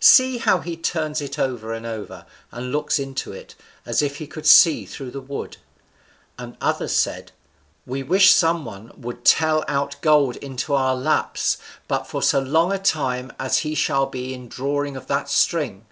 [0.00, 3.54] See how he turns it over and over, and looks into it,
[3.86, 5.58] as if he could see through the wood."
[6.36, 7.30] And others said,
[7.86, 12.72] "We wish some one would tell out gold into our laps but for so long
[12.72, 15.86] a time as he shall be in drawing of that string."